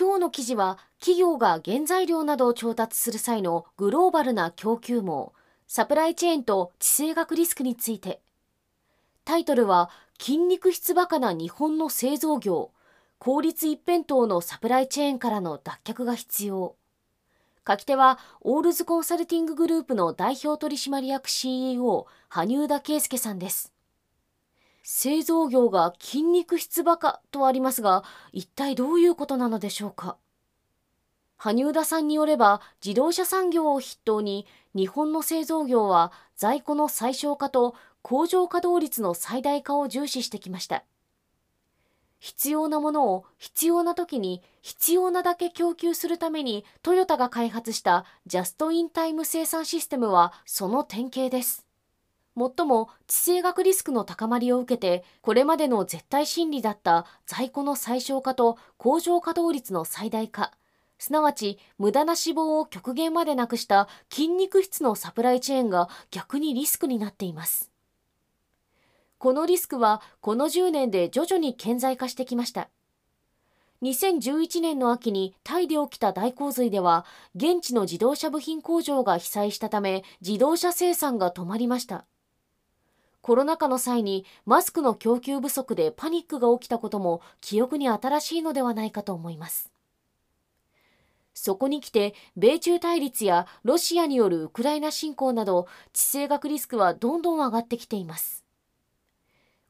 [0.00, 5.34] 今日の記事は企業が原材料などを調達する際のグローバルな供給網
[5.66, 8.22] サプライチェーンと地政学リスクについて。
[9.26, 12.70] タイトルは筋肉質バカな日本の製造業
[13.18, 16.76] 効率一辺倒のサプライチェーンからの脱却が必要。
[17.68, 23.74] 書き手はオールズコンサルティンググループの代表取締役 CEO 羽生田圭介さんです。
[24.82, 30.16] 製造業が筋肉質バカとありますが一体どういうことなのでしょうか？
[31.36, 40.84] 羽生田さんによれば自動車産業を筆頭に日本の製造業は在庫の最小化と工場稼働率の最大化を重視してきました。
[42.18, 51.66] 必要なものを必要な時に必要なだけ供給するためにトヨタが開発したジャストインタイム生産システムはその典型です。
[52.34, 60.52] もっとも地政学リスクの高まりを受けてこれまでの絶対真理だった在庫の最小化と工場稼働率の最大化。
[60.98, 67.70] すなわち無駄な脂肪を極限までなくした筋肉質のサプライチェーンが逆にリスクになっています。
[69.18, 72.68] このリスクはこの10年で徐々に顕在化してきました。
[73.82, 82.04] 2011年の秋にタイで起きた大洪水では現地の自動車部品工場が被災したため自動車生産が止まりました。
[83.22, 89.70] コロナ禍の際にマスクの供給不足でパニックが起きたことも記憶に新しいのではないかと思います。
[91.34, 98.44] そこに来て米中対立やロシアによるウクライナ侵攻など地政学リスクはどんどん上がってきています。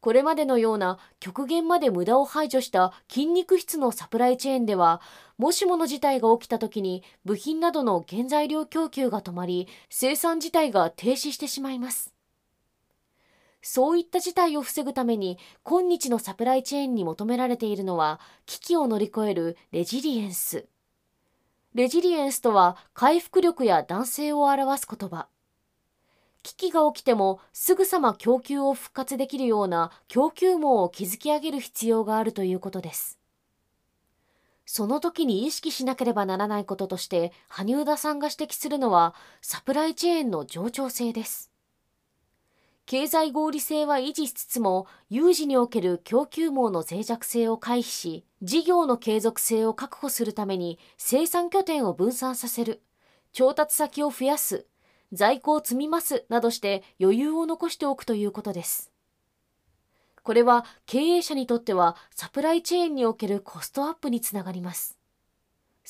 [0.00, 5.00] これまでのような極限まで無駄を排除した筋肉質のサプライチェーンでは
[5.38, 12.17] もしもの事態が起きた時に部品などの原材料供給が止まり生産自体が停止してしまいます。
[13.62, 20.66] そういった事態を防ぐために今日のサプライチェーンに求められているのは危機を乗り越えるレジリエンス
[21.74, 25.28] レジリエンスとは回復力や男性を表す言葉
[26.42, 33.18] 危機が起きてもすぐさま供給を復活できるような供給網を築き上げる必要があるということです。
[34.64, 41.50] その時に意識しなければならないこととして羽生田さんが指摘するのはサプライチェーンの冗長性です。
[42.88, 52.80] 経済合理性は維持しつつも有事における供給網の脆弱性を回避し事業の継続性を確保するために生産拠点を分散させる
[53.34, 54.64] 調達先を増やす
[55.12, 58.90] 在庫を積みますなどして余裕を残しておくということです。
[60.22, 64.97] これは経営者にとってはサプライチェーンにおけるコストアップにつながります。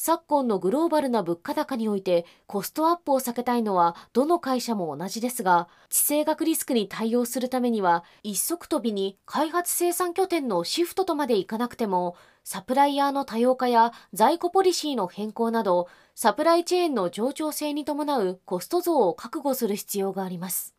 [0.01, 12.15] 昨今のグローバルな物価高においてコストアップを避けたいのはどの会社も同じですが地政学リスクに対応するためには一足飛びに開発生産拠点のシフトとまでいかなくても
[12.45, 20.77] サプライヤーの多様化や在庫ポリシーの変更などサプライチェーンの上長性に伴うコスト増を覚悟する必要があります。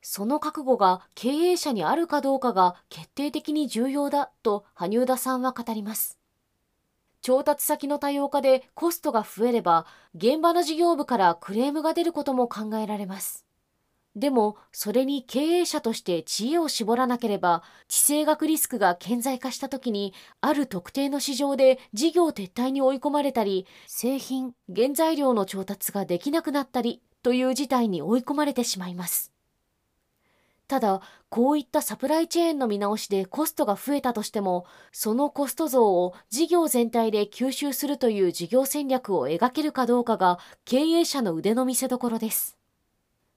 [0.00, 6.18] その覚悟が経営者にあるかどうかが決定的に重要だと羽生田さんは語ります。
[7.20, 13.44] 調達先の多様化でコストが増えれば現場の事業部からクレームが出ることも考えられます。
[14.18, 29.37] でもそれに経営者として知恵を絞らなければ地政学リスクが顕在化した時にある特定の市場で事業撤退に追い込まれたり製品原材料の調達ができなくなったりという事態に追い込まれてしまいます
[30.68, 42.58] ただこういったサプライチェーンの見直しでコストが増えたとしてもそのコスト増を事業全体で吸収するという事業戦略を描けるかどうかが経営者の腕の見せ所です。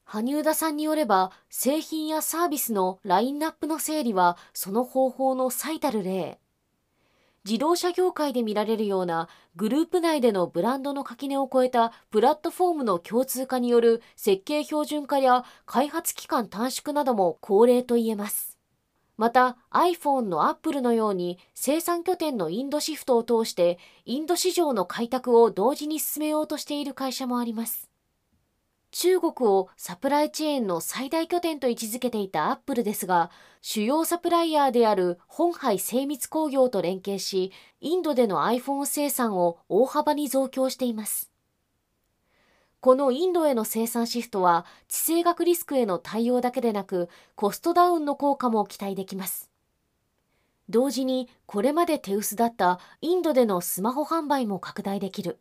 [0.03, 6.40] 羽生田さんによれば製品やサービスのラインナップの整理はその方法の最たる例。
[7.43, 18.57] 自動車業界で見られるようなグループ内でのブランドの垣根を越えたプラットフォームの共通化による設計標準化や開発期間短縮なども恒例と言えます。
[19.17, 27.90] また iPhone の Apple のように生産拠点のインドシフトを通してインド市場の開拓を同時に進めようとしている会社もあります。
[28.91, 41.31] 中国をサプライチェーンの最大拠点と位置づけていたアップルですが、主要サプライヤーである本杯精密工業と連携し、インドでの iPhone 生産を大幅に増強しています。
[42.81, 49.51] このインドへの生産シフトは、地政学リスクへの対応だけでなく、コストダウンの効果も期待できます。
[50.67, 55.39] 同時に、これまで手薄だったインドでのスマホ販売も拡大できる。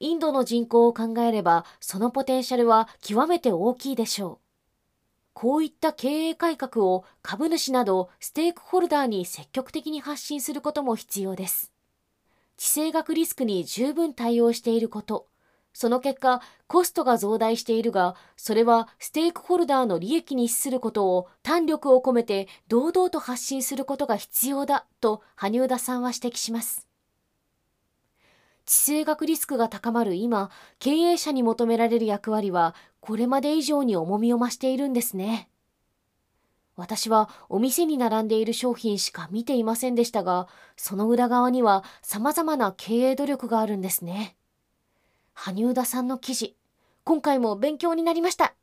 [0.00, 4.48] インドの人口を考えれば、そのポテンシャルは極めて大きいでしょう。
[5.32, 11.72] こういった経営改革を株主などステークホルダーに積極的に発信することも必要です。
[12.56, 15.28] 地政学リスクに十分対応していること、
[15.72, 26.87] その結果、コストが増大しているが、それはステークホルダーの利益に資することを胆力を込めて堂々と発信することが必要だと羽生田さんは指摘します。
[28.68, 35.48] 地政学リスクが高まる今、経営者に求められる役割は、これまで以上に重みを増しているんですね。
[36.76, 44.36] 私はお店に並んでいる商品しか見ていませんでしたが、その裏側には様々な経営努力があるんですね。
[45.32, 46.54] 羽生田さんの記事、
[47.04, 48.54] 今回も勉強になりました。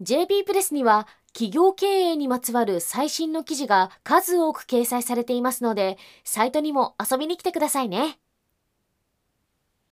[0.00, 8.18] JB プレスには企業経営にまつわる最新の記事が数多く掲載されていますので、サイトにも遊びに来てくださいね。